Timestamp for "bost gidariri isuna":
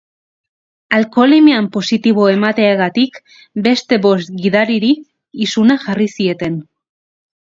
4.05-5.77